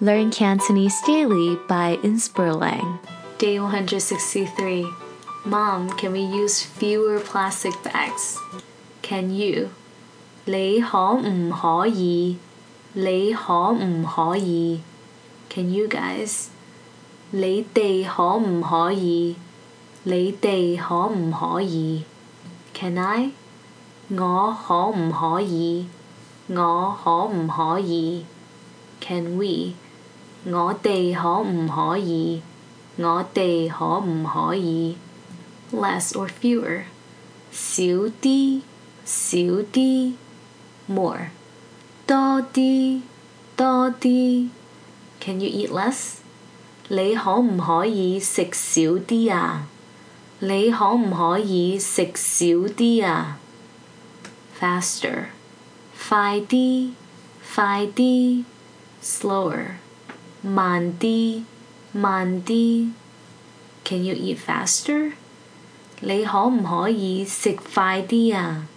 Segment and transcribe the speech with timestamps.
[0.00, 2.98] Learn Cantonese daily by Inspirlang.
[3.38, 4.86] Day 163.
[5.44, 8.38] Mom, can we use fewer plastic bags?
[9.02, 9.70] Can you?
[10.44, 12.36] 你可唔可以？
[12.92, 14.80] 你可唔可以？
[15.48, 16.48] Can you guys？
[17.30, 19.36] 你哋可唔可以？
[20.04, 22.04] 你哋可唔可以？
[22.74, 23.30] Can I？
[24.10, 25.86] 我可唔可以？
[26.48, 28.24] 我可唔可以？
[29.00, 29.74] Can we？
[30.43, 32.41] 我哋可唔可以？
[32.97, 34.97] 我哋可唔可以
[35.71, 36.83] ？Less or fewer？
[37.51, 37.83] 少
[38.21, 38.61] 啲，
[39.05, 39.37] 少
[39.71, 40.13] 啲
[40.89, 41.27] ，more。
[42.07, 43.01] 多啲，
[43.55, 44.49] 多啲。
[45.19, 46.15] Can you eat less？
[46.87, 49.67] 你可唔可以食少啲啊？
[50.39, 53.37] 你可唔可以食少啲啊
[54.59, 55.25] ？Faster，
[56.09, 56.93] 快啲，
[57.55, 58.43] 快啲
[59.03, 59.65] ，slower。
[60.41, 61.43] 慢啲，
[61.91, 62.91] 慢啲。
[63.83, 65.13] Can you eat faster？
[66.01, 68.67] 你可唔可以食快啲啊？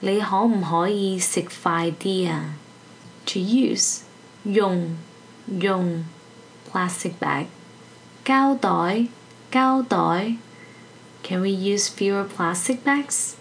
[0.00, 2.54] 你可唔可以食快啲啊
[3.26, 4.00] ？To use
[4.44, 4.96] 用
[5.60, 6.04] 用
[6.70, 7.46] plastic bag
[8.24, 9.06] 膠袋
[9.50, 10.36] 膠袋。
[11.22, 13.34] Can we use fewer plastic bags？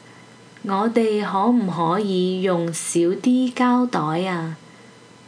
[0.63, 4.57] 我哋可唔可以用少啲膠袋啊？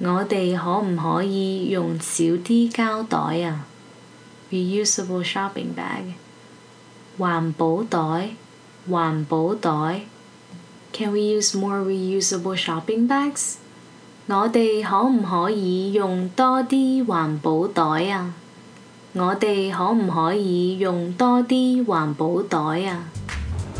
[0.03, 3.67] 我哋可唔可以用少啲胶袋啊？
[4.51, 6.15] Reusable shopping bag，
[7.19, 8.31] 环保袋，
[8.89, 10.03] 环保袋。
[10.93, 13.57] Can we use more reusable shopping bags？
[14.27, 18.35] 我哋可唔可以用多啲环保袋啊？
[19.15, 23.05] 我哋可唔可以用多啲环保袋啊？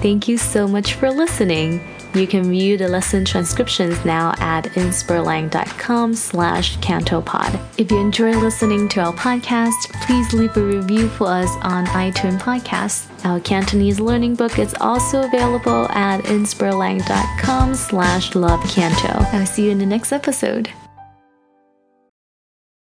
[0.03, 1.81] Thank you so much for listening.
[2.16, 7.60] You can view the lesson transcriptions now at inspirlang.com slash cantopod.
[7.80, 12.40] If you enjoy listening to our podcast, please leave a review for us on iTunes
[12.40, 13.10] Podcasts.
[13.26, 19.34] Our Cantonese learning book is also available at inspirlang.com slash lovecanto.
[19.34, 20.70] I'll see you in the next episode.